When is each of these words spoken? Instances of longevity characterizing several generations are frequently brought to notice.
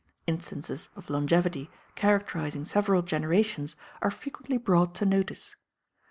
Instances 0.25 0.89
of 0.95 1.11
longevity 1.11 1.69
characterizing 1.93 2.65
several 2.65 3.03
generations 3.03 3.75
are 4.01 4.09
frequently 4.09 4.57
brought 4.57 4.95
to 4.95 5.05
notice. 5.05 5.55